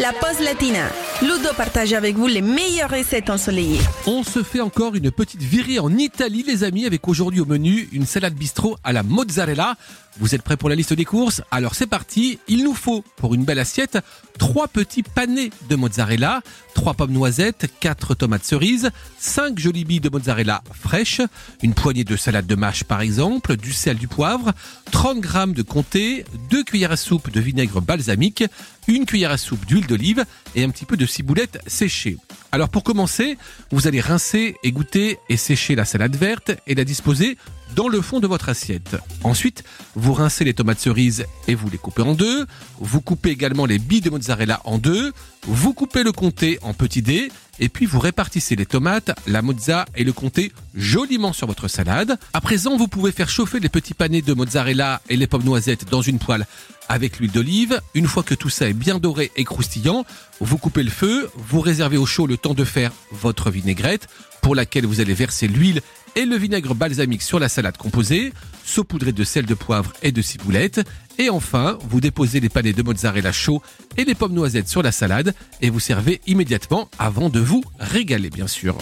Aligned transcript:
la 0.00 0.14
pause 0.14 0.40
latina. 0.40 1.09
Ludo 1.22 1.52
partage 1.54 1.92
avec 1.92 2.16
vous 2.16 2.26
les 2.26 2.40
meilleures 2.40 2.90
recettes 2.90 3.28
ensoleillées. 3.28 3.80
On 4.06 4.22
se 4.22 4.42
fait 4.42 4.62
encore 4.62 4.94
une 4.94 5.10
petite 5.10 5.42
virée 5.42 5.78
en 5.78 5.94
Italie, 5.98 6.42
les 6.46 6.64
amis, 6.64 6.86
avec 6.86 7.06
aujourd'hui 7.08 7.40
au 7.40 7.44
menu 7.44 7.90
une 7.92 8.06
salade 8.06 8.34
bistrot 8.34 8.78
à 8.84 8.94
la 8.94 9.02
mozzarella. 9.02 9.76
Vous 10.18 10.34
êtes 10.34 10.42
prêts 10.42 10.56
pour 10.56 10.70
la 10.70 10.74
liste 10.74 10.94
des 10.94 11.04
courses? 11.04 11.42
Alors 11.50 11.74
c'est 11.74 11.86
parti. 11.86 12.38
Il 12.48 12.64
nous 12.64 12.74
faut, 12.74 13.04
pour 13.16 13.34
une 13.34 13.44
belle 13.44 13.58
assiette, 13.58 13.98
trois 14.38 14.66
petits 14.66 15.02
panés 15.02 15.50
de 15.68 15.76
mozzarella, 15.76 16.40
trois 16.74 16.94
pommes 16.94 17.12
noisettes, 17.12 17.70
quatre 17.80 18.14
tomates 18.14 18.44
cerises, 18.44 18.90
cinq 19.18 19.58
jolies 19.58 19.84
billes 19.84 20.00
de 20.00 20.08
mozzarella 20.08 20.62
fraîches, 20.72 21.20
une 21.62 21.74
poignée 21.74 22.04
de 22.04 22.16
salade 22.16 22.46
de 22.46 22.54
mâche 22.54 22.84
par 22.84 23.02
exemple, 23.02 23.56
du 23.56 23.72
sel, 23.72 23.98
du 23.98 24.08
poivre, 24.08 24.52
30 24.90 25.20
grammes 25.20 25.52
de 25.52 25.62
comté, 25.62 26.24
deux 26.50 26.64
cuillères 26.64 26.92
à 26.92 26.96
soupe 26.96 27.30
de 27.30 27.40
vinaigre 27.40 27.80
balsamique, 27.80 28.44
une 28.88 29.06
cuillère 29.06 29.30
à 29.30 29.36
soupe 29.36 29.64
d'huile 29.66 29.86
d'olive 29.86 30.24
et 30.54 30.64
un 30.64 30.70
petit 30.70 30.86
peu 30.86 30.96
de 30.96 31.06
ciboulette 31.10 31.60
séchée. 31.66 32.16
Alors 32.52 32.68
pour 32.68 32.82
commencer, 32.82 33.36
vous 33.70 33.86
allez 33.86 34.00
rincer, 34.00 34.56
égoutter 34.62 35.18
et 35.28 35.36
sécher 35.36 35.74
la 35.74 35.84
salade 35.84 36.16
verte 36.16 36.52
et 36.66 36.74
la 36.74 36.84
disposer 36.84 37.36
dans 37.74 37.88
le 37.88 38.00
fond 38.00 38.20
de 38.20 38.26
votre 38.26 38.48
assiette. 38.48 38.96
Ensuite, 39.24 39.64
vous 39.94 40.12
rincez 40.12 40.44
les 40.44 40.54
tomates 40.54 40.80
cerises 40.80 41.26
et 41.48 41.54
vous 41.54 41.68
les 41.70 41.78
coupez 41.78 42.02
en 42.02 42.14
deux. 42.14 42.46
Vous 42.78 43.00
coupez 43.00 43.30
également 43.30 43.66
les 43.66 43.78
billes 43.78 44.00
de 44.00 44.10
mozzarella 44.10 44.60
en 44.64 44.78
deux. 44.78 45.12
Vous 45.46 45.72
coupez 45.72 46.02
le 46.02 46.12
comté 46.12 46.58
en 46.62 46.74
petits 46.74 47.02
dés 47.02 47.30
et 47.58 47.68
puis 47.68 47.86
vous 47.86 47.98
répartissez 47.98 48.56
les 48.56 48.66
tomates, 48.66 49.12
la 49.26 49.42
mozza 49.42 49.84
et 49.94 50.04
le 50.04 50.12
comté 50.12 50.52
joliment 50.74 51.32
sur 51.32 51.46
votre 51.46 51.68
salade. 51.68 52.18
À 52.32 52.40
présent, 52.40 52.76
vous 52.76 52.88
pouvez 52.88 53.12
faire 53.12 53.28
chauffer 53.28 53.60
les 53.60 53.68
petits 53.68 53.94
panés 53.94 54.22
de 54.22 54.32
mozzarella 54.32 55.02
et 55.08 55.16
les 55.16 55.26
pommes 55.26 55.44
noisettes 55.44 55.88
dans 55.90 56.02
une 56.02 56.18
poêle 56.18 56.46
avec 56.88 57.18
l'huile 57.18 57.30
d'olive. 57.30 57.80
Une 57.94 58.06
fois 58.06 58.22
que 58.22 58.34
tout 58.34 58.48
ça 58.48 58.68
est 58.68 58.74
bien 58.74 58.98
doré 58.98 59.30
et 59.36 59.44
croustillant, 59.44 60.04
vous 60.40 60.58
coupez 60.58 60.82
le 60.82 60.90
feu, 60.90 61.30
vous 61.36 61.60
réservez 61.60 61.96
au 61.96 62.06
chaud 62.06 62.26
le 62.26 62.36
temps 62.36 62.54
de 62.54 62.64
faire 62.64 62.92
votre 63.12 63.50
vinaigrette 63.50 64.08
pour 64.40 64.54
laquelle 64.54 64.86
vous 64.86 65.00
allez 65.00 65.14
verser 65.14 65.46
l'huile 65.46 65.82
et 66.16 66.24
le 66.24 66.36
vinaigre 66.36 66.74
balsamique 66.74 67.22
sur 67.22 67.38
la 67.38 67.48
salade 67.48 67.76
composée, 67.76 68.32
saupoudrée 68.64 69.12
de 69.12 69.24
sel 69.24 69.46
de 69.46 69.54
poivre 69.54 69.92
et 70.02 70.12
de 70.12 70.22
ciboulette. 70.22 70.80
Et 71.18 71.30
enfin, 71.30 71.78
vous 71.88 72.00
déposez 72.00 72.40
les 72.40 72.48
panais 72.48 72.72
de 72.72 72.82
mozzarella 72.82 73.32
chaud 73.32 73.62
et 73.96 74.04
les 74.04 74.14
pommes 74.14 74.34
noisettes 74.34 74.68
sur 74.68 74.82
la 74.82 74.92
salade 74.92 75.34
et 75.60 75.70
vous 75.70 75.80
servez 75.80 76.20
immédiatement 76.26 76.88
avant 76.98 77.28
de 77.28 77.40
vous 77.40 77.62
régaler 77.78 78.30
bien 78.30 78.46
sûr. 78.46 78.76